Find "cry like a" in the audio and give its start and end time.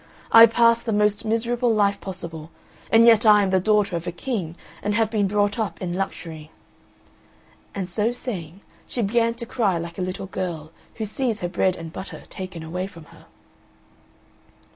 9.45-10.01